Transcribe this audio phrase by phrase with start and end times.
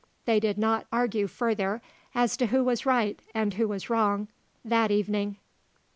[0.25, 1.79] They did not argue further
[2.15, 4.29] as to who was right and who wrong
[4.65, 5.37] that evening.